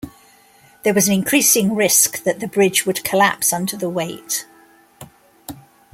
[0.81, 4.47] There was an increasing risk that the bridge would collapse under the weight.